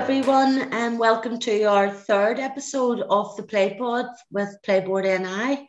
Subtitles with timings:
[0.00, 5.68] everyone, and welcome to our third episode of the Playpod with Playboard NI.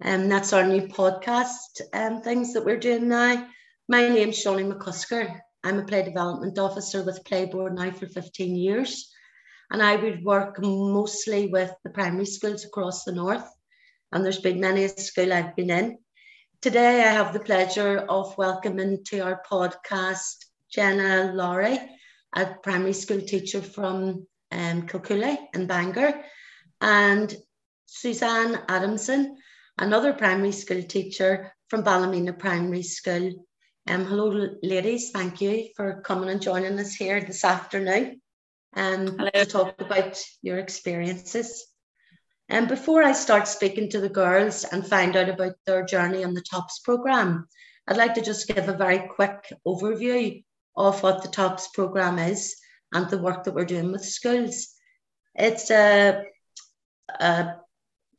[0.00, 3.48] And um, that's our new podcast and um, things that we're doing now.
[3.88, 5.40] My name's Shauneen McCusker.
[5.64, 9.12] I'm a play development officer with Playboard now for 15 years.
[9.72, 13.50] And I would work mostly with the primary schools across the north.
[14.12, 15.98] And there's been many a school I've been in.
[16.62, 21.80] Today I have the pleasure of welcoming to our podcast Jenna Lowry
[22.34, 26.24] a primary school teacher from um, Kilcooley in Bangor,
[26.80, 27.34] and
[27.86, 29.36] Suzanne Adamson,
[29.78, 33.46] another primary school teacher from Ballymena Primary School.
[33.86, 35.10] Um, hello, ladies.
[35.10, 38.20] Thank you for coming and joining us here this afternoon
[38.76, 41.66] um, to talk about your experiences.
[42.48, 46.24] And um, before I start speaking to the girls and find out about their journey
[46.24, 47.46] on the TOPS programme,
[47.86, 50.42] I'd like to just give a very quick overview
[50.78, 52.56] of what the TOPS program is
[52.92, 54.68] and the work that we're doing with schools.
[55.34, 56.22] It's a,
[57.20, 57.56] a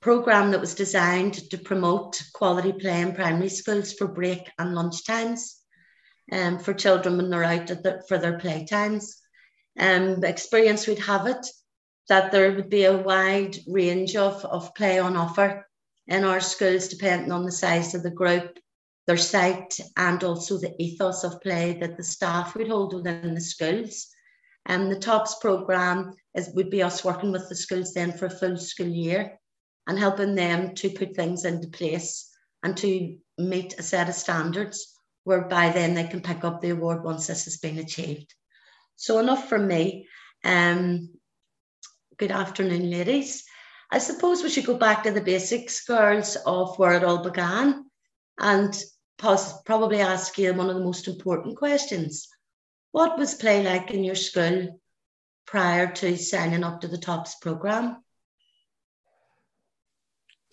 [0.01, 5.05] program that was designed to promote quality play in primary schools for break and lunch
[5.05, 5.57] times
[6.31, 9.17] um, for children when they're out the, for their play times.
[9.79, 11.47] Um, experience we'd have it
[12.09, 15.65] that there would be a wide range of, of play on offer
[16.07, 18.59] in our schools depending on the size of the group
[19.09, 23.41] their site and also the ethos of play that the staff would hold within the
[23.41, 24.07] schools.
[24.67, 28.27] And um, the TOPS programme is, would be us working with the schools then for
[28.27, 29.39] a full school year
[29.87, 32.29] and helping them to put things into place
[32.61, 34.93] and to meet a set of standards
[35.23, 38.31] whereby then they can pick up the award once this has been achieved.
[38.95, 40.07] So enough from me.
[40.43, 41.09] Um,
[42.19, 43.43] good afternoon, ladies.
[43.91, 47.85] I suppose we should go back to the basics, girls, of where it all began.
[48.37, 48.79] And
[49.19, 52.27] pos- probably ask you one of the most important questions.
[52.91, 54.81] What was play like in your school
[55.45, 58.03] prior to signing up to the TOPS program?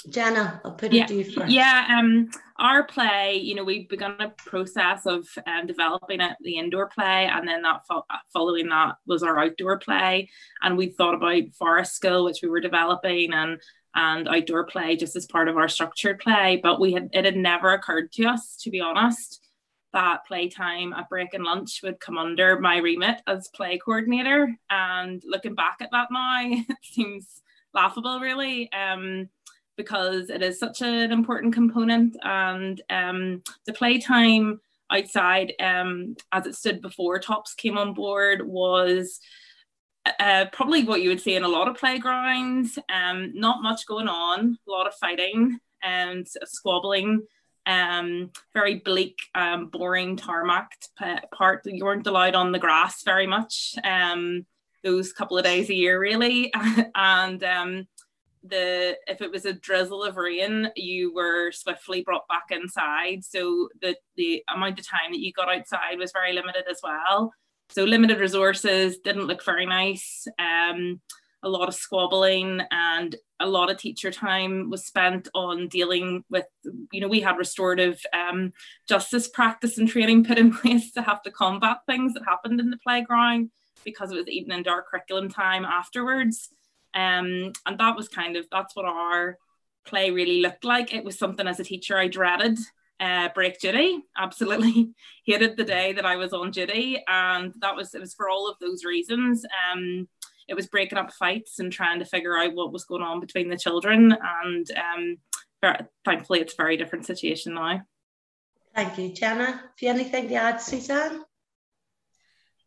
[0.08, 1.50] Jenna, I'll put yeah, it to you first.
[1.50, 6.58] Yeah, um, our play, you know, we've begun a process of um, developing it, the
[6.58, 10.30] indoor play, and then that fo- following that was our outdoor play.
[10.62, 13.60] And we thought about forest school, which we were developing, and
[13.96, 16.60] and outdoor play just as part of our structured play.
[16.62, 19.40] But we had it had never occurred to us, to be honest,
[19.92, 24.54] that playtime at break and lunch would come under my remit as play coordinator.
[24.70, 27.42] And looking back at that now, it seems
[27.74, 28.70] laughable, really.
[28.72, 29.28] Um,
[29.76, 34.58] because it is such an important component and um, the playtime
[34.90, 39.20] outside um, as it stood before tops came on board was
[40.20, 42.78] uh, probably what you would see in a lot of playgrounds.
[42.92, 47.22] Um, not much going on, a lot of fighting and squabbling.
[47.66, 50.70] Um, very bleak, um, boring tarmac
[51.34, 51.62] part.
[51.64, 53.74] You weren't allowed on the grass very much.
[53.82, 54.46] Um,
[54.84, 56.52] those couple of days a year, really,
[56.94, 57.88] and um,
[58.44, 63.24] the if it was a drizzle of rain, you were swiftly brought back inside.
[63.24, 67.32] So the the amount of time that you got outside was very limited as well.
[67.70, 70.26] So limited resources didn't look very nice.
[70.38, 71.00] Um,
[71.42, 76.46] a lot of squabbling and a lot of teacher time was spent on dealing with,
[76.92, 78.52] you know, we had restorative um,
[78.88, 82.70] justice practice and training put in place to have to combat things that happened in
[82.70, 83.50] the playground
[83.84, 86.48] because it was evening and dark curriculum time afterwards.
[86.94, 89.36] Um, and that was kind of, that's what our
[89.86, 90.94] play really looked like.
[90.94, 92.58] It was something as a teacher I dreaded
[93.00, 94.02] uh, break duty.
[94.16, 94.90] Absolutely
[95.26, 98.48] hated the day that I was on duty, and that was it was for all
[98.48, 99.44] of those reasons.
[99.72, 100.08] Um,
[100.48, 103.48] it was breaking up fights and trying to figure out what was going on between
[103.48, 105.16] the children, and um,
[105.60, 107.82] very, thankfully, it's a very different situation now.
[108.74, 109.44] Thank you, Jenna.
[109.46, 111.22] Have you anything to add, Suzanne?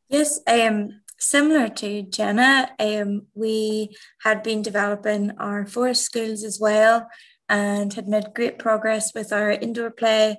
[0.09, 7.07] Yes, um, similar to Jenna, um, we had been developing our forest schools as well
[7.49, 10.37] and had made great progress with our indoor play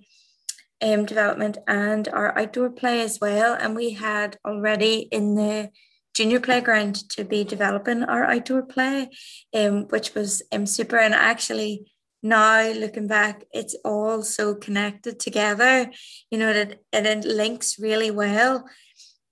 [0.83, 3.55] um, development and our outdoor play as well.
[3.55, 5.71] And we had already in the
[6.15, 9.11] junior playground to be developing our outdoor play,
[9.55, 10.97] um, which was um, super.
[10.97, 11.93] And actually,
[12.23, 15.91] now looking back, it's all so connected together.
[16.31, 18.65] You know, it, it links really well,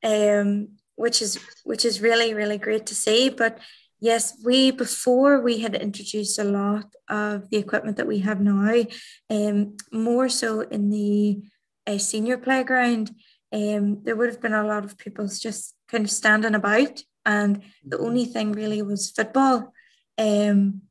[0.03, 3.29] um, which is which is really really great to see.
[3.29, 3.59] But
[4.01, 8.85] Yes, we before we had introduced a lot of the equipment that we have now,
[9.29, 11.43] um, more so in the
[11.87, 13.11] uh, senior playground.
[13.53, 17.63] Um, there would have been a lot of people just kind of standing about, and
[17.85, 18.07] the mm-hmm.
[18.07, 19.73] only thing really was football.
[20.17, 20.83] Um,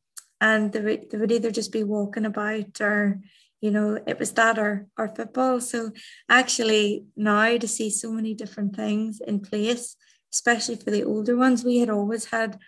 [0.42, 3.20] and they would, they would either just be walking about or
[3.62, 5.92] you know it was that or or football so
[6.30, 9.96] actually now to see so many different things in place
[10.34, 12.60] especially for the older ones, we had always had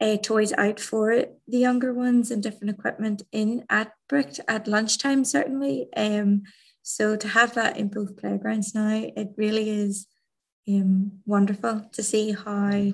[0.00, 5.24] uh, toys out for the younger ones and different equipment in at Brick at lunchtime,
[5.24, 5.88] certainly.
[5.96, 6.42] Um,
[6.82, 10.06] so to have that in both playgrounds now, it really is
[10.68, 12.92] um, wonderful to see how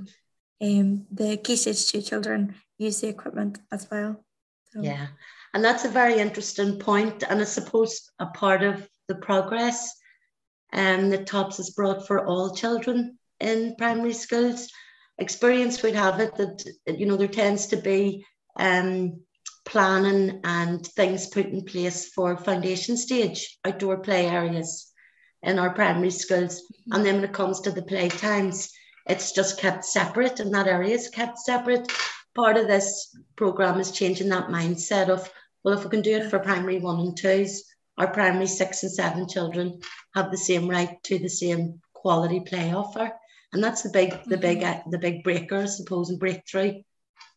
[0.60, 4.24] um, the Key Stage 2 children use the equipment as well.
[4.72, 4.82] So.
[4.82, 5.06] Yeah,
[5.54, 9.94] and that's a very interesting point, and I suppose a part of the progress
[10.72, 14.68] um, that TOPS has brought for all children in primary schools.
[15.18, 18.24] Experience we'd have it that you know there tends to be
[18.56, 19.20] um,
[19.64, 24.92] planning and things put in place for foundation stage outdoor play areas
[25.42, 26.62] in our primary schools.
[26.62, 26.92] Mm-hmm.
[26.94, 28.70] And then when it comes to the play times,
[29.06, 31.90] it's just kept separate and that area is kept separate.
[32.34, 35.30] Part of this program is changing that mindset of,
[35.64, 37.64] well, if we can do it for primary one and twos,
[37.98, 39.80] our primary six and seven children
[40.14, 43.12] have the same right to the same quality play offer.
[43.56, 44.90] And that's the big, the big, mm-hmm.
[44.90, 46.82] the big breaker, I suppose, and breakthrough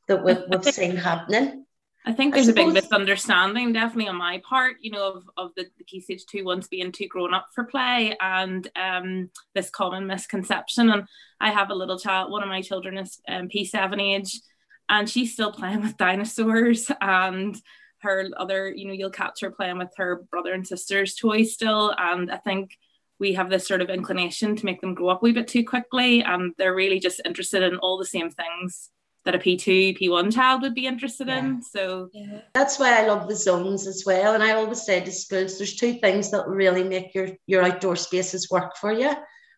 [0.09, 1.65] that we've, we've seen happening.
[2.05, 5.51] I think there's I a big misunderstanding, definitely on my part, you know, of, of
[5.55, 9.69] the, the key stage two ones being too grown up for play and um, this
[9.69, 10.89] common misconception.
[10.89, 11.03] And
[11.39, 14.41] I have a little child, one of my children is um, P7 age,
[14.89, 17.55] and she's still playing with dinosaurs and
[17.99, 21.95] her other, you know, you'll catch her playing with her brother and sister's toys still.
[21.97, 22.77] And I think
[23.19, 25.63] we have this sort of inclination to make them grow up a wee bit too
[25.63, 28.89] quickly and they're really just interested in all the same things
[29.25, 31.39] that a P2, P1 child would be interested yeah.
[31.39, 31.61] in.
[31.61, 32.41] So yeah.
[32.53, 34.33] that's why I love the zones as well.
[34.33, 37.95] And I always say to schools, there's two things that really make your, your outdoor
[37.95, 39.11] spaces work for you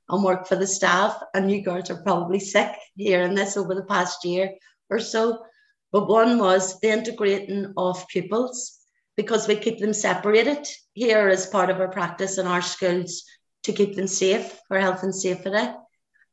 [0.09, 1.21] and work for the staff.
[1.33, 4.51] And you girls are probably sick hearing this over the past year
[4.89, 5.43] or so.
[5.91, 8.79] But one was the integrating of pupils
[9.15, 13.23] because we keep them separated here as part of our practice in our schools
[13.63, 15.51] to keep them safe for health and safety.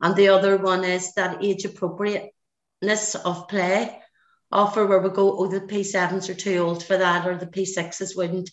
[0.00, 4.00] And the other one is that age appropriateness of play
[4.50, 8.16] offer where we go, oh, the P7s are too old for that, or the P6s
[8.16, 8.50] wouldn't.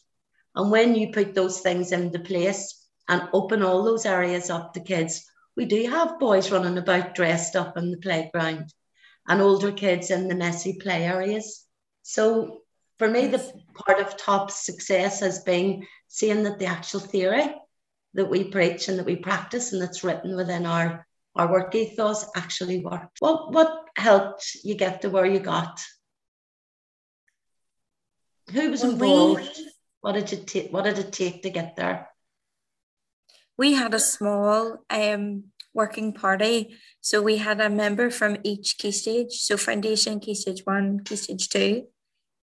[0.55, 4.79] And when you put those things into place and open all those areas up to
[4.79, 5.25] kids,
[5.55, 8.73] we do have boys running about dressed up in the playground
[9.27, 11.65] and older kids in the messy play areas.
[12.03, 12.61] So
[12.99, 17.53] for me, the part of top success has been seeing that the actual theory
[18.15, 22.25] that we preach and that we practice and that's written within our our work ethos
[22.35, 23.17] actually worked.
[23.19, 25.81] What what helped you get to where you got?
[28.51, 29.59] Who was involved?
[30.01, 30.71] What did you take?
[30.71, 32.09] What did it take to get there?
[33.57, 38.91] We had a small um, working party, so we had a member from each key
[38.91, 41.87] stage, so foundation, key stage one, key stage two,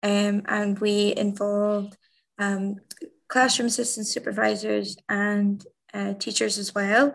[0.03, 1.97] um, and we involved
[2.39, 2.77] um,
[3.33, 5.65] classroom assistant supervisors and
[5.95, 7.15] uh, teachers as well.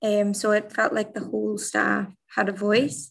[0.00, 3.10] Um, so it felt like the whole staff had a voice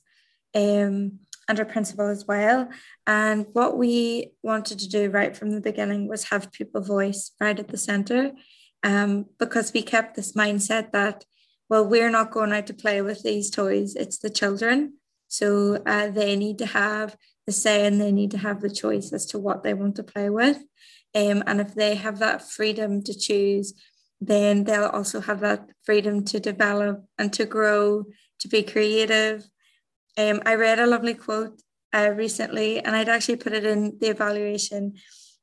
[0.55, 1.19] um,
[1.49, 2.69] and our principal as well.
[3.05, 7.59] And what we wanted to do right from the beginning was have pupil voice right
[7.59, 8.31] at the center
[8.83, 11.25] um, because we kept this mindset that,
[11.69, 14.93] well, we're not going out to play with these toys, it's the children.
[15.27, 19.11] So uh, they need to have the say and they need to have the choice
[19.11, 20.63] as to what they want to play with.
[21.15, 23.73] Um, and if they have that freedom to choose
[24.21, 28.05] then they'll also have that freedom to develop and to grow,
[28.39, 29.47] to be creative.
[30.17, 31.61] Um, I read a lovely quote
[31.93, 34.95] uh, recently, and I'd actually put it in the evaluation.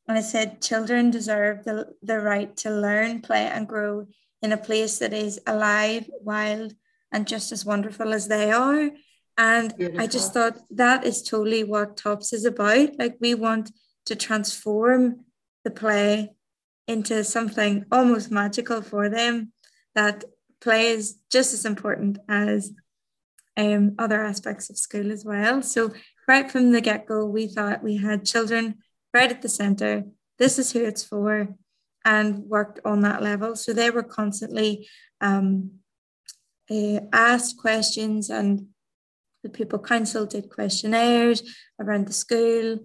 [0.08, 4.06] And it said, Children deserve the, the right to learn, play, and grow
[4.42, 6.74] in a place that is alive, wild,
[7.12, 8.90] and just as wonderful as they are.
[9.38, 10.00] And Beautiful.
[10.00, 12.98] I just thought that is totally what TOPS is about.
[12.98, 13.70] Like, we want
[14.06, 15.24] to transform
[15.64, 16.34] the play
[16.88, 19.52] into something almost magical for them
[19.94, 20.24] that
[20.60, 22.72] play is just as important as
[23.56, 25.62] um, other aspects of school as well.
[25.62, 25.92] So,
[26.26, 28.76] right from the get go, we thought we had children
[29.12, 30.04] right at the center.
[30.38, 31.48] This is who it's for,
[32.04, 33.56] and worked on that level.
[33.56, 34.88] So, they were constantly
[35.20, 35.72] um,
[36.70, 38.68] uh, asked questions, and
[39.42, 41.42] the people Council did questionnaires
[41.78, 42.78] around the school.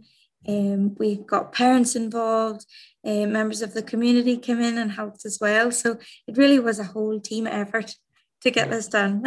[0.48, 2.65] Um, we got parents involved,
[3.06, 5.72] uh, members of the community came in and helped as well.
[5.72, 7.94] So it really was a whole team effort
[8.41, 9.24] to get this done.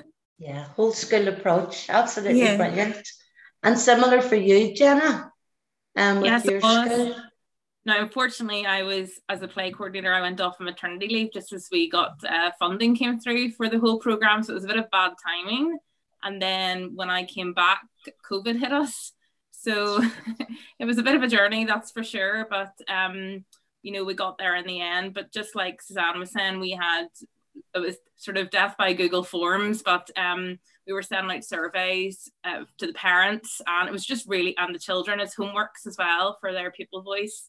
[0.38, 2.56] yeah, whole school approach, absolutely yeah.
[2.56, 3.06] brilliant.
[3.62, 5.30] And similar for you, Jenna.
[5.96, 7.14] Um, with yes, your school.
[7.86, 10.12] Now, unfortunately, I was as a play coordinator.
[10.12, 13.68] I went off on maternity leave just as we got uh, funding came through for
[13.68, 15.78] the whole program, so it was a bit of bad timing.
[16.22, 17.82] And then when I came back,
[18.30, 19.12] COVID hit us,
[19.64, 20.02] so
[20.78, 22.46] it was a bit of a journey, that's for sure.
[22.48, 23.44] But um,
[23.82, 25.14] you know, we got there in the end.
[25.14, 27.06] But just like Suzanne was saying, we had
[27.74, 32.30] it was sort of death by Google Forms, but um, we were sending out surveys
[32.44, 35.96] uh, to the parents, and it was just really and the children as homeworks as
[35.98, 37.48] well for their pupil voice,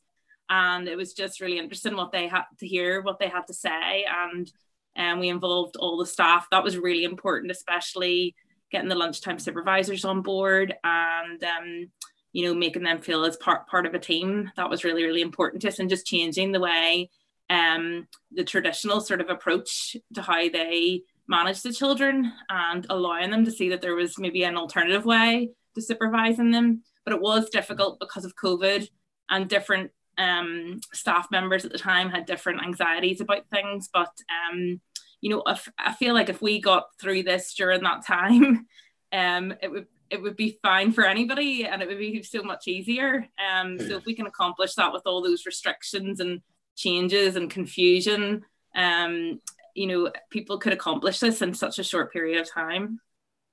[0.49, 3.53] and it was just really interesting what they had to hear, what they had to
[3.53, 4.51] say, and
[4.97, 6.47] and um, we involved all the staff.
[6.51, 8.35] That was really important, especially
[8.71, 11.91] getting the lunchtime supervisors on board and um,
[12.35, 14.51] you know making them feel as part part of a team.
[14.57, 17.09] That was really really important to us, and just changing the way
[17.49, 23.45] um, the traditional sort of approach to how they manage the children and allowing them
[23.45, 26.83] to see that there was maybe an alternative way to supervising them.
[27.05, 28.89] But it was difficult because of COVID
[29.29, 33.89] and different um, staff members at the time had different anxieties about things.
[33.93, 34.11] But
[34.51, 34.81] um,
[35.21, 38.67] you know, if, I feel like if we got through this during that time,
[39.13, 42.67] um, it would it would be fine for anybody and it would be so much
[42.67, 43.27] easier.
[43.39, 46.41] Um, so if we can accomplish that with all those restrictions and
[46.75, 48.43] changes and confusion,
[48.75, 49.39] um,
[49.73, 52.99] you know, people could accomplish this in such a short period of time.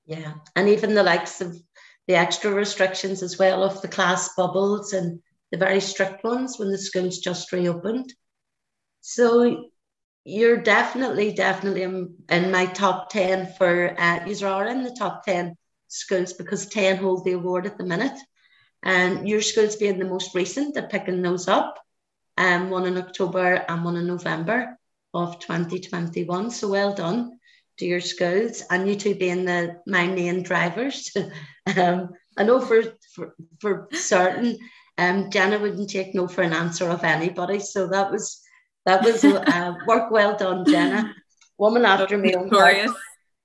[0.05, 1.57] Yeah, and even the likes of
[2.07, 6.71] the extra restrictions as well of the class bubbles and the very strict ones when
[6.71, 8.13] the schools just reopened.
[9.01, 9.69] So
[10.25, 15.25] you're definitely, definitely in, in my top 10 for, uh, you are in the top
[15.25, 15.55] 10
[15.93, 18.17] schools because 10 hold the award at the minute.
[18.83, 21.79] And your schools being the most recent at picking those up,
[22.37, 24.77] um, one in October and one in November
[25.13, 26.51] of 2021.
[26.51, 27.39] So well done
[27.77, 31.15] to your schools and you two being the my main drivers.
[31.77, 32.83] um, I know for,
[33.13, 34.57] for, for certain,
[34.97, 37.59] um, Jenna wouldn't take no for an answer of anybody.
[37.59, 38.41] So that was
[38.85, 41.15] that was uh, work well done, Jenna.
[41.57, 42.89] Woman after me heart.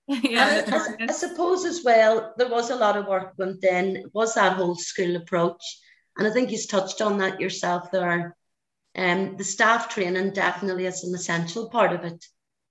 [0.23, 4.35] yeah, I, I, suppose as well, there was a lot of work went in, was
[4.35, 5.63] that whole school approach.
[6.17, 8.35] And I think you've touched on that yourself there.
[8.97, 12.25] Um, the staff training definitely is an essential part of it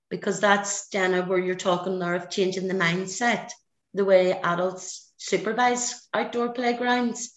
[0.09, 3.51] because that's, Jenna, where you're talking there of changing the mindset,
[3.93, 7.33] the way adults supervise outdoor playgrounds.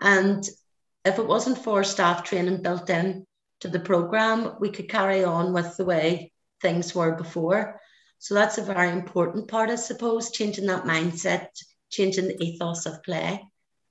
[0.00, 0.48] And
[1.04, 3.26] if it wasn't for staff training built in
[3.60, 7.80] to the program, we could carry on with the way things were before.
[8.22, 11.48] So that's a very important part, I suppose, changing that mindset,
[11.90, 13.44] changing the ethos of play.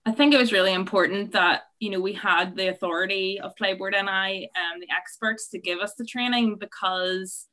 [0.05, 3.91] I think it was really important that you know we had the authority of Playboard
[3.91, 7.45] NI and um, the experts to give us the training because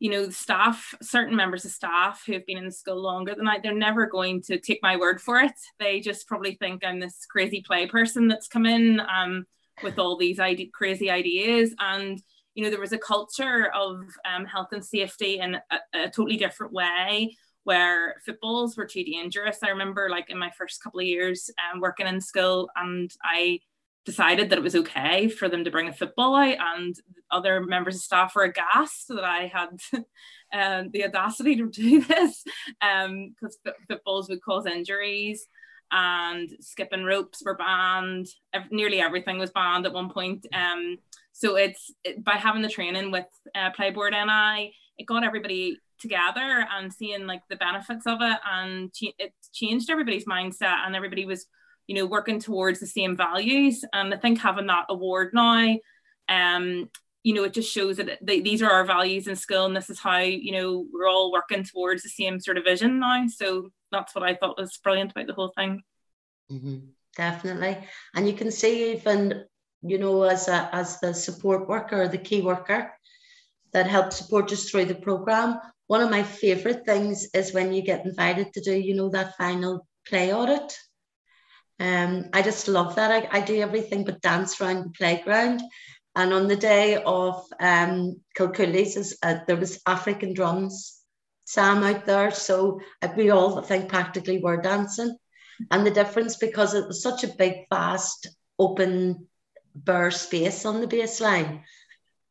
[0.00, 3.46] you know staff certain members of staff who have been in the school longer than
[3.46, 6.98] I they're never going to take my word for it they just probably think I'm
[6.98, 9.46] this crazy play person that's come in um,
[9.82, 12.20] with all these idea, crazy ideas and
[12.60, 16.36] you know there was a culture of um, health and safety in a, a totally
[16.36, 19.60] different way where footballs were too dangerous.
[19.62, 23.60] I remember like in my first couple of years um, working in school and I
[24.04, 26.94] decided that it was okay for them to bring a football out and
[27.30, 29.80] other members of staff were aghast that I had
[30.52, 32.44] um, the audacity to do this
[32.78, 35.46] because um, footballs would cause injuries
[35.92, 38.26] and skipping ropes were banned.
[38.70, 40.46] Nearly everything was banned at one point.
[40.52, 40.98] Um,
[41.40, 46.66] so it's it, by having the training with uh, Playboard NI, it got everybody together
[46.70, 51.24] and seeing like the benefits of it and ch- it changed everybody's mindset and everybody
[51.24, 51.46] was
[51.86, 53.84] you know working towards the same values.
[53.92, 55.76] And i think having that award now
[56.28, 56.90] um
[57.22, 59.90] you know it just shows that they, these are our values in school and this
[59.90, 63.26] is how you know we're all working towards the same sort of vision now.
[63.28, 65.82] So that's what i thought was brilliant about the whole thing.
[66.52, 66.76] Mm-hmm.
[67.16, 67.78] definitely.
[68.14, 69.44] And you can see even
[69.82, 72.92] you know as a as the support worker or the key worker
[73.72, 75.58] that helped support us through the program
[75.90, 79.36] one of my favorite things is when you get invited to do, you know, that
[79.36, 80.78] final play audit.
[81.80, 83.10] Um, I just love that.
[83.10, 85.60] I, I do everything but dance around the playground.
[86.14, 91.00] And on the day of um, Kilcooley's, uh, there was African drums,
[91.44, 92.30] Sam out there.
[92.30, 92.78] So
[93.16, 95.16] we all, I think, practically were dancing.
[95.72, 98.28] And the difference, because it was such a big, vast,
[98.60, 99.26] open,
[99.84, 101.62] bare space on the baseline,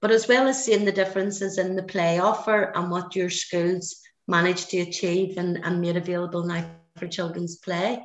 [0.02, 3.98] but as well as seeing the differences in the play offer and what your schools
[4.28, 8.02] managed to achieve and, and made available now for children's play,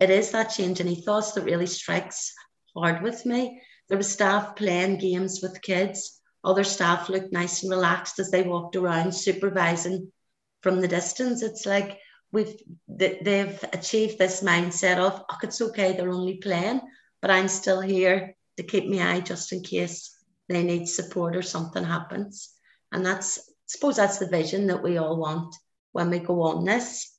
[0.00, 2.32] it is that change in ethos that really strikes
[2.76, 3.60] hard with me.
[3.88, 6.20] There was staff playing games with kids.
[6.42, 10.12] Other staff looked nice and relaxed as they walked around supervising
[10.62, 11.42] from the distance.
[11.42, 11.98] It's like
[12.32, 16.80] we've they've achieved this mindset of, oh, it's okay, they're only playing,
[17.22, 20.16] but I'm still here to keep my eye just in case
[20.48, 22.50] they need support or something happens.
[22.92, 25.54] And that's, I suppose that's the vision that we all want
[25.92, 27.10] when we go on this.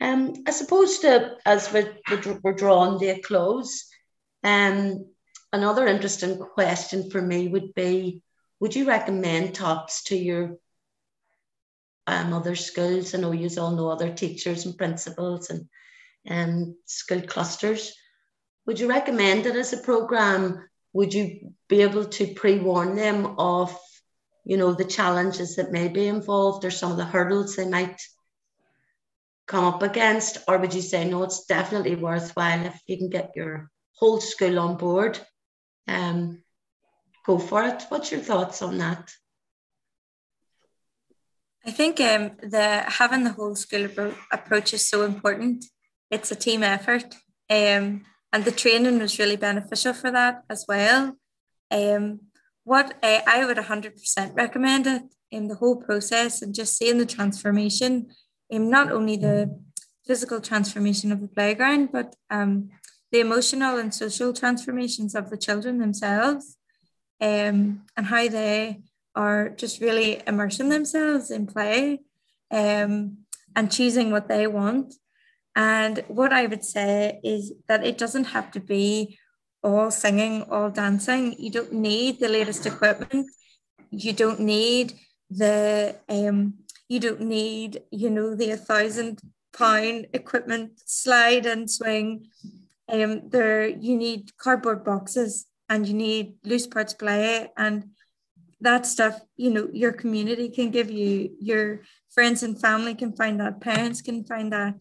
[0.00, 1.96] Um, I suppose to, as we're,
[2.42, 3.86] we're drawing to a close,
[4.42, 5.06] um,
[5.52, 8.22] another interesting question for me would be,
[8.60, 10.56] would you recommend tops to your
[12.06, 13.14] um, other schools.
[13.14, 15.68] I know you all know other teachers and principals and,
[16.24, 17.94] and school clusters.
[18.66, 20.68] Would you recommend it as a program?
[20.92, 23.76] Would you be able to pre-warn them of,
[24.44, 28.00] you know, the challenges that may be involved or some of the hurdles they might
[29.46, 30.38] come up against?
[30.46, 34.58] Or would you say, no, it's definitely worthwhile if you can get your whole school
[34.58, 35.18] on board?
[35.88, 36.42] Um,
[37.26, 37.84] go for it.
[37.88, 39.12] What's your thoughts on that?
[41.64, 43.88] I think um, the having the whole school
[44.32, 45.64] approach is so important.
[46.10, 47.14] It's a team effort.
[47.48, 51.16] Um, and the training was really beneficial for that as well.
[51.70, 52.20] Um,
[52.64, 57.06] what uh, I would 100% recommend it in the whole process and just seeing the
[57.06, 58.08] transformation,
[58.50, 59.58] in not only the
[60.06, 62.70] physical transformation of the playground, but um,
[63.10, 66.56] the emotional and social transformations of the children themselves
[67.20, 68.82] um, and how they
[69.14, 72.00] are just really immersing themselves in play
[72.50, 73.18] um,
[73.54, 74.94] and choosing what they want
[75.54, 79.18] and what I would say is that it doesn't have to be
[79.62, 81.36] all singing, all dancing.
[81.38, 83.28] You don't need the latest equipment.
[83.90, 84.94] You don't need
[85.30, 86.54] the um
[86.88, 89.20] you don't need, you know, the thousand
[89.56, 92.26] pound equipment slide and swing.
[92.88, 97.90] Um there you need cardboard boxes and you need loose parts play and
[98.62, 101.80] that stuff, you know, your community can give you, your
[102.10, 104.74] friends and family can find that, parents can find that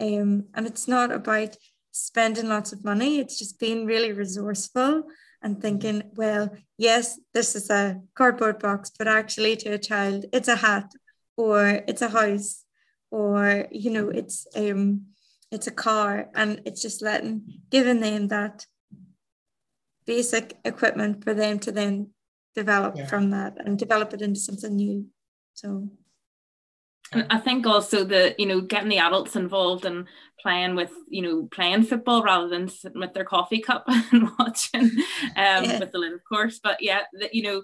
[0.00, 1.56] um, and it's not about
[1.92, 5.04] spending lots of money, it's just being really resourceful
[5.42, 10.48] and thinking, well, yes, this is a cardboard box, but actually to a child, it's
[10.48, 10.90] a hat
[11.36, 12.64] or it's a house
[13.10, 15.02] or, you know, it's um
[15.52, 18.66] it's a car and it's just letting giving them that
[20.06, 22.08] basic equipment for them to then
[22.54, 23.06] develop yeah.
[23.06, 25.06] from that and develop it into something new.
[25.52, 25.88] So
[27.12, 30.06] I think also that you know getting the adults involved and
[30.40, 34.82] playing with you know playing football rather than sitting with their coffee cup and watching
[34.82, 34.90] um,
[35.36, 35.78] yeah.
[35.78, 36.60] with the lid, of course.
[36.62, 37.62] But yeah, that you know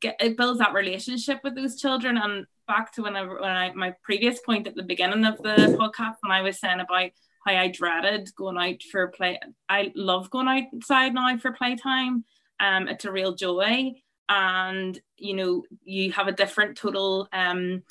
[0.00, 2.16] get, it builds that relationship with those children.
[2.16, 5.76] And back to when I when I my previous point at the beginning of the
[5.78, 7.10] podcast when I was saying about
[7.46, 9.38] how I dreaded going out for play.
[9.68, 12.24] I love going outside now for playtime.
[12.58, 13.92] Um, it's a real joy,
[14.28, 17.82] and you know you have a different total um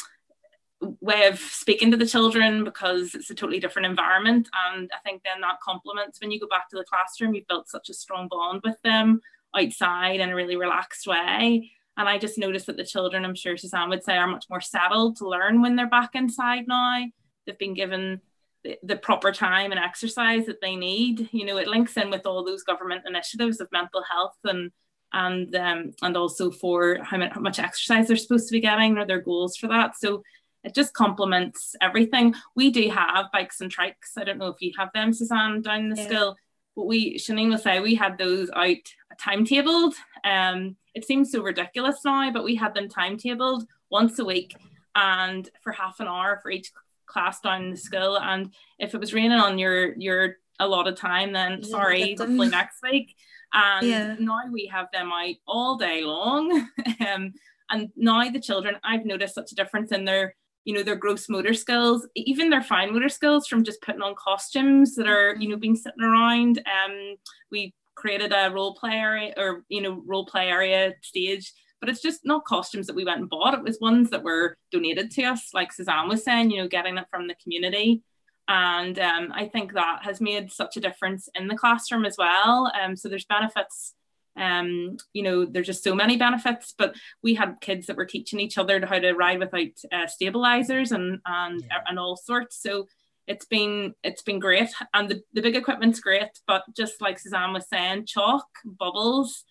[1.02, 4.48] way of speaking to the children because it's a totally different environment.
[4.67, 7.69] And i think then that complements when you go back to the classroom you've built
[7.69, 9.21] such a strong bond with them
[9.56, 11.71] outside in a really relaxed way.
[11.98, 14.62] And i just noticed that the children i'm sure suzanne would say are much more
[14.62, 17.06] settled to learn when they're back inside now.
[17.45, 18.21] They've been given
[18.63, 21.30] the, the proper time and exercise that they need.
[21.32, 24.71] You know it links in with all those government initiatives of mental health and
[25.15, 28.98] and um, and also for how much, how much exercise they're supposed to be getting
[28.98, 29.98] or their goals for that.
[29.98, 30.24] So
[30.65, 32.34] it just complements everything.
[32.56, 34.17] We do have bikes and trikes.
[34.17, 36.08] I don't know if you have them, Suzanne, down in the yeah.
[36.08, 36.36] school,
[36.75, 38.75] but we, Shauneen will say, we had those out
[39.21, 39.93] timetabled.
[40.23, 44.56] Um, it seems so ridiculous now, but we had them timetabled once a week
[44.95, 46.71] and for half an hour for each
[47.06, 48.17] class down the school.
[48.17, 52.15] And if it was raining on your your a lot of time, then yeah, sorry,
[52.17, 53.15] hopefully next week.
[53.54, 54.15] And yeah.
[54.19, 56.51] now we have them out all day long.
[57.08, 57.34] um,
[57.69, 61.30] and now the children, I've noticed such a difference in their you know their gross
[61.30, 65.47] motor skills even their fine motor skills from just putting on costumes that are you
[65.47, 66.58] know being sitting around.
[66.60, 67.15] Um
[67.51, 72.01] we created a role play area or you know role play area stage but it's
[72.01, 73.54] just not costumes that we went and bought.
[73.54, 76.97] It was ones that were donated to us like suzanne was saying you know getting
[76.97, 78.04] it from the community.
[78.47, 82.71] And um, i think that has made such a difference in the classroom as well.
[82.80, 83.93] Um, so there's benefits
[84.38, 86.74] um, you know, there's just so many benefits.
[86.78, 90.91] But we had kids that were teaching each other how to ride without uh, stabilizers
[90.91, 91.80] and and yeah.
[91.88, 92.62] and all sorts.
[92.62, 92.88] So
[93.28, 96.30] it's been it's been great, and the, the big equipment's great.
[96.48, 99.43] But just like Suzanne was saying, chalk, bubbles,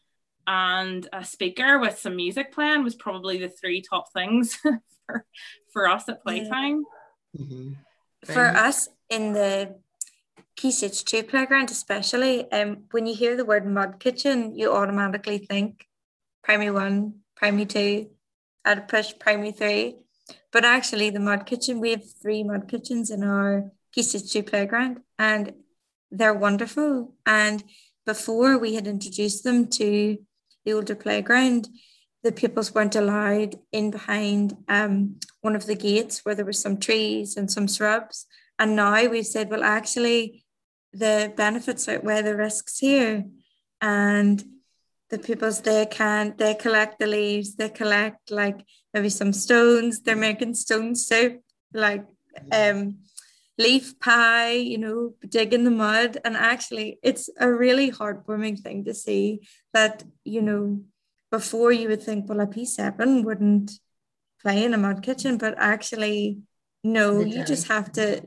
[0.46, 4.54] and a speaker with some music playing was probably the three top things
[5.06, 5.24] for
[5.72, 6.84] for us at playtime.
[7.32, 7.44] Yeah.
[7.44, 7.72] Mm-hmm.
[8.32, 9.76] For us in the
[10.56, 15.38] Key Stage 2 playground, especially, um, when you hear the word mud kitchen, you automatically
[15.38, 15.86] think
[16.42, 18.10] primary one, primary two,
[18.64, 19.96] I'd push primary three.
[20.52, 24.42] But actually, the mud kitchen, we have three mud kitchens in our Key Stage 2
[24.42, 25.52] playground, and
[26.10, 27.14] they're wonderful.
[27.26, 27.64] And
[28.06, 30.18] before we had introduced them to
[30.64, 31.68] the older playground,
[32.22, 36.78] the pupils weren't allowed in behind um, one of the gates where there were some
[36.78, 38.26] trees and some shrubs.
[38.58, 40.43] And now we've said, well, actually,
[40.94, 43.24] the benefits outweigh the risks here.
[43.80, 44.42] And
[45.10, 50.16] the pupils they can they collect the leaves, they collect like maybe some stones, they're
[50.16, 51.40] making stone soup,
[51.72, 52.04] like
[52.50, 52.98] um
[53.56, 56.18] leaf pie, you know, dig in the mud.
[56.24, 60.80] And actually it's a really heartwarming thing to see that, you know,
[61.30, 63.72] before you would think, well, a P7 wouldn't
[64.40, 66.38] play in a mud kitchen, but actually,
[66.84, 68.22] no, you just have to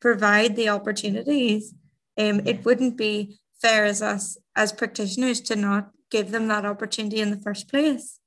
[0.00, 1.74] provide the opportunities.
[2.16, 7.20] Um, it wouldn't be fair as us as practitioners to not give them that opportunity
[7.20, 8.18] in the first place.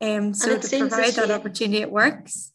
[0.00, 2.52] Um, so to provide that opportunity, it works.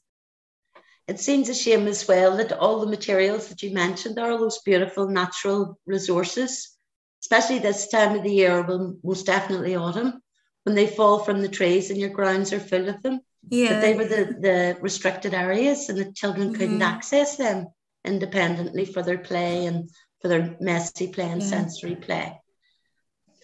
[1.08, 4.38] It seems a shame as well that all the materials that you mentioned are all
[4.38, 6.76] those beautiful natural resources,
[7.24, 10.22] especially this time of the year, well, most definitely autumn,
[10.64, 13.22] when they fall from the trees and your grounds are full of them.
[13.50, 13.74] Yeah.
[13.74, 16.94] But they were the, the restricted areas and the children couldn't mm-hmm.
[16.96, 17.68] access them
[18.06, 19.90] independently for their play and
[20.22, 21.48] for their messy play and yeah.
[21.48, 22.40] sensory play.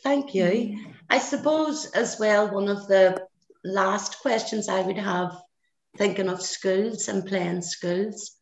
[0.03, 0.45] Thank you.
[0.45, 0.91] Mm-hmm.
[1.09, 3.25] I suppose as well, one of the
[3.63, 5.35] last questions I would have
[5.97, 8.35] thinking of schools and playing schools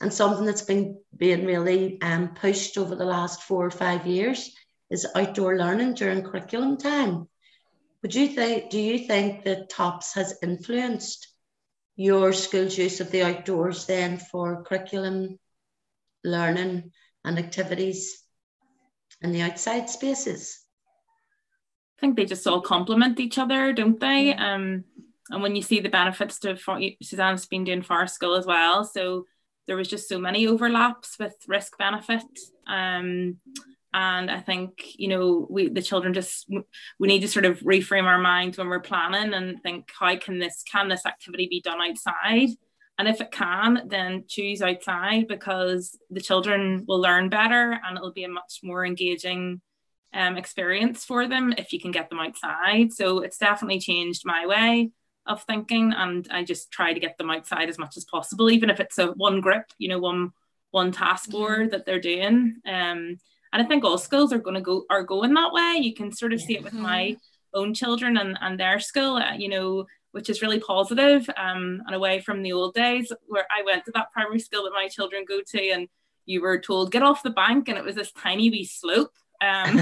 [0.00, 4.54] and something that's been being really um, pushed over the last four or five years
[4.90, 7.28] is outdoor learning during curriculum time.
[8.02, 11.28] Would you think, do you think that TOPS has influenced
[11.96, 15.38] your school's use of the outdoors then for curriculum
[16.22, 16.92] learning
[17.24, 18.22] and activities
[19.22, 20.60] in the outside spaces?
[21.98, 24.34] I think they just all complement each other, don't they?
[24.34, 24.84] Um,
[25.30, 26.56] and when you see the benefits to
[27.02, 29.24] Suzanne's been doing forest school as well, so
[29.66, 32.22] there was just so many overlaps with risk benefit.
[32.66, 33.38] Um,
[33.94, 36.50] and I think you know we the children just
[36.98, 40.40] we need to sort of reframe our minds when we're planning and think how can
[40.40, 42.50] this can this activity be done outside
[42.98, 48.12] and if it can then choose outside because the children will learn better and it'll
[48.12, 49.60] be a much more engaging
[50.12, 52.92] um, experience for them if you can get them outside.
[52.92, 54.90] So it's definitely changed my way
[55.26, 58.70] of thinking, and I just try to get them outside as much as possible, even
[58.70, 60.32] if it's a one grip, you know, one
[60.70, 62.56] one task board that they're doing.
[62.66, 63.18] Um,
[63.52, 65.78] and I think all schools are going to go are going that way.
[65.80, 67.16] You can sort of see it with my
[67.54, 69.16] own children and and their school.
[69.16, 73.46] Uh, you know, which is really positive, um, and away from the old days where
[73.50, 75.88] I went to that primary school that my children go to, and
[76.24, 79.80] you were told get off the bank, and it was this tiny wee slope um,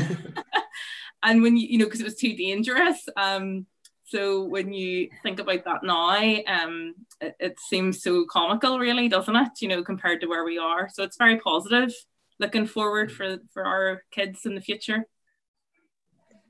[1.22, 3.08] and when you, you know, because it was too dangerous.
[3.16, 3.66] Um,
[4.06, 6.16] so when you think about that now,
[6.46, 9.52] um, it, it, seems so comical, really, doesn't it?
[9.60, 10.88] You know, compared to where we are.
[10.92, 11.92] So it's very positive.
[12.38, 15.06] Looking forward for for our kids in the future.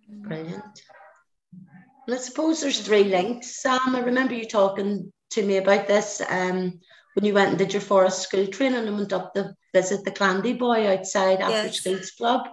[0.08, 0.82] Brilliant.
[2.12, 3.60] I suppose there's three links.
[3.60, 6.80] Sam, I remember you talking to me about this um,
[7.14, 10.10] when you went and did your forest school training and went up to visit the
[10.10, 11.76] Clandeboye outside after yes.
[11.76, 12.48] schools club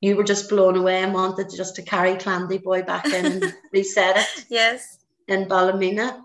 [0.00, 4.16] you were just blown away and wanted just to carry Clandeboye back in and reset
[4.16, 4.46] it.
[4.48, 4.98] Yes.
[5.28, 6.24] In Ballymena.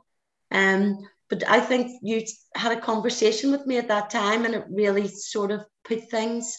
[0.52, 2.24] Um, but I think you
[2.56, 6.58] had a conversation with me at that time and it really sort of put things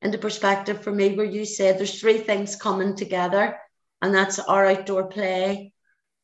[0.00, 3.58] into perspective for me where you said there's three things coming together
[4.02, 5.72] and that's our outdoor play,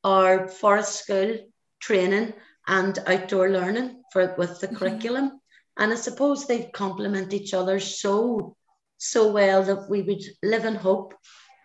[0.04, 1.38] our forest school
[1.80, 2.34] training
[2.66, 4.76] and outdoor learning for with the mm-hmm.
[4.76, 5.40] curriculum.
[5.78, 8.56] And I suppose they complement each other so
[8.98, 11.14] so well that we would live in hope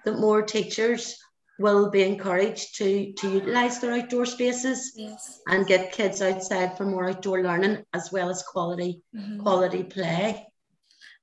[0.06, 1.18] that more teachers
[1.60, 5.40] will be encouraged to, to utilise their outdoor spaces yes.
[5.48, 9.40] and get kids outside for more outdoor learning as well as quality mm-hmm.
[9.40, 10.46] quality play.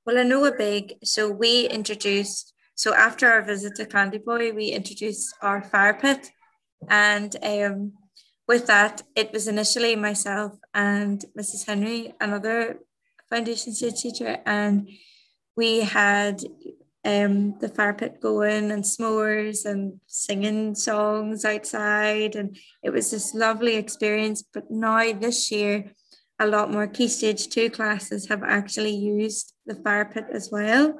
[0.05, 4.69] Well, I know a big, so we introduced, so after our visit to Clandeboye, we
[4.69, 6.31] introduced our fire pit.
[6.89, 7.93] And um,
[8.47, 11.67] with that, it was initially myself and Mrs.
[11.67, 12.79] Henry, another
[13.29, 14.89] foundation stage teacher, and
[15.55, 16.41] we had
[17.05, 22.35] um, the fire pit going and s'mores and singing songs outside.
[22.35, 24.41] And it was this lovely experience.
[24.41, 25.91] But now, this year,
[26.39, 30.97] a lot more Key Stage 2 classes have actually used the fire pit as well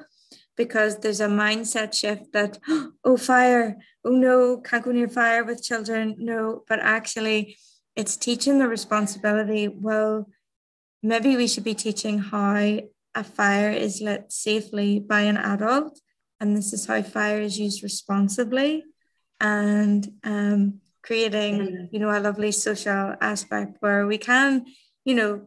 [0.64, 2.60] because there's a mindset shift that,
[3.04, 6.16] oh, fire, oh no, can't go near fire with children.
[6.20, 7.58] No, but actually,
[7.96, 9.68] it's teaching the responsibility.
[9.68, 10.30] Well,
[11.02, 12.80] maybe we should be teaching how
[13.16, 16.00] a fire is lit safely by an adult,
[16.40, 18.84] and this is how fire is used responsibly,
[19.40, 24.66] and um, creating, you know, a lovely social aspect where we can,
[25.06, 25.42] you know,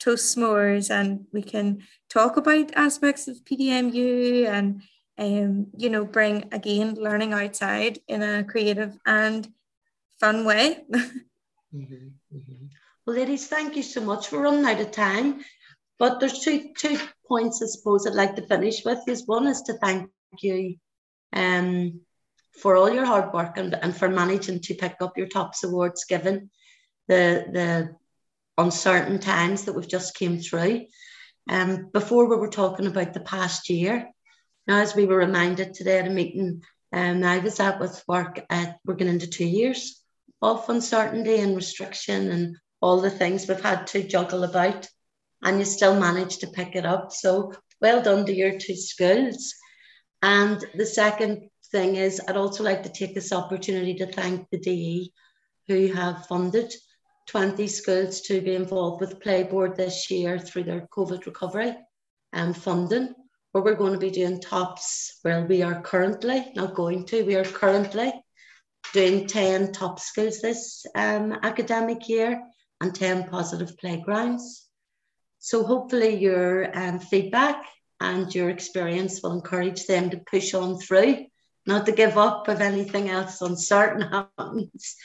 [0.00, 4.82] toast s'mores and we can talk about aspects of PDMU and,
[5.18, 9.46] um, you know, bring again learning outside in a creative and
[10.18, 10.84] fun way.
[10.92, 12.66] mm-hmm, mm-hmm.
[13.06, 14.32] Well, ladies, thank you so much.
[14.32, 15.44] We're running out of time.
[15.98, 19.00] But there's two two points I suppose I'd like to finish with.
[19.06, 20.08] Is one is to thank
[20.40, 20.76] you,
[21.34, 22.00] um,
[22.58, 26.04] for all your hard work and, and for managing to pick up your TOPS awards
[26.04, 26.50] given
[27.08, 27.96] the, the
[28.58, 30.86] uncertain times that we've just came through.
[31.48, 34.08] Um, before we were talking about the past year,
[34.66, 38.44] now as we were reminded today at a meeting um, I was at with work,
[38.50, 40.02] at, we're going into two years
[40.42, 44.88] of uncertainty and restriction and all the things we've had to juggle about,
[45.42, 47.12] and you still managed to pick it up.
[47.12, 49.54] So well done to your two schools.
[50.22, 54.58] And the second thing is, I'd also like to take this opportunity to thank the
[54.58, 55.12] DE
[55.68, 56.72] who have funded
[57.30, 61.76] 20 schools to be involved with Playboard this year through their COVID recovery
[62.32, 63.14] and funding,
[63.52, 65.20] where we're going to be doing tops.
[65.24, 68.12] Well, we are currently, not going to, we are currently
[68.92, 72.42] doing 10 top schools this um, academic year
[72.80, 74.66] and 10 positive playgrounds.
[75.38, 77.64] So hopefully your um, feedback
[78.00, 81.26] and your experience will encourage them to push on through,
[81.64, 84.00] not to give up if anything else uncertain
[84.38, 84.96] happens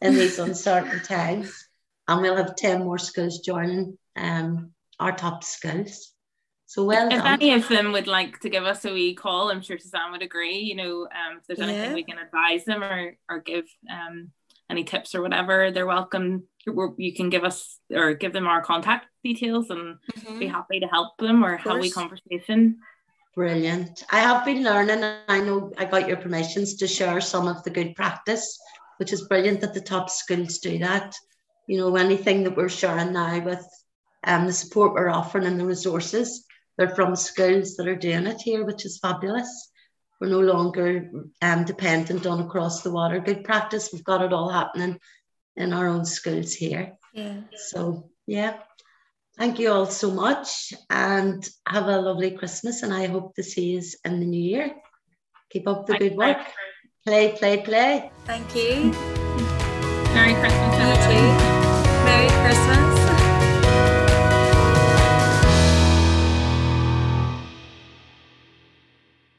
[0.00, 1.63] in these uncertain times.
[2.06, 6.12] And we'll have 10 more schools joining um, our top schools.
[6.66, 7.26] So well if done.
[7.26, 10.22] any of them would like to give us a wee call, I'm sure Suzanne would
[10.22, 10.58] agree.
[10.58, 11.94] You know, um, if there's anything Yeah.
[11.94, 14.32] we can advise them or or give um,
[14.68, 16.44] any tips or whatever, they're welcome.
[16.66, 19.98] You can give us or give them our contact details and
[20.38, 22.78] be happy to help them or have a wee conversation.
[23.34, 24.04] Brilliant.
[24.10, 27.62] I have been learning, and I know I got your permissions to share some of
[27.64, 28.58] the good practice,
[28.98, 31.14] which is brilliant that the top schools do that.
[31.66, 33.66] You know, anything that we're sharing now with
[34.24, 36.44] um, the support we're offering and the resources,
[36.76, 39.70] they're from schools that are doing it here, which is fabulous.
[40.20, 41.10] We're no longer
[41.42, 43.18] um, dependent on across the water.
[43.20, 43.90] Good practice.
[43.92, 44.98] We've got it all happening
[45.56, 46.94] in our own schools here.
[47.12, 47.40] Yeah.
[47.56, 48.58] So, yeah.
[49.36, 52.82] Thank you all so much and have a lovely Christmas.
[52.82, 54.74] And I hope to see you in the new year.
[55.50, 56.38] Keep up the good work.
[57.04, 58.10] Play, play, play.
[58.24, 58.92] Thank you.
[60.14, 60.73] Merry Christmas,